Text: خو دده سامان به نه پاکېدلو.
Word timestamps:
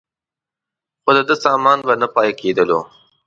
خو 1.03 1.09
دده 1.17 1.35
سامان 1.43 1.79
به 1.87 1.93
نه 2.01 2.07
پاکېدلو. 2.13 2.79